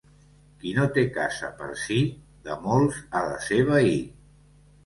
Qui 0.63 0.71
no 0.77 0.85
té 0.95 1.03
casa 1.17 1.51
per 1.59 1.69
si, 1.83 1.99
de 2.49 2.57
molts 2.65 3.01
ha 3.21 3.25
de 3.29 3.39
ser 3.49 3.63
veí. 3.73 3.97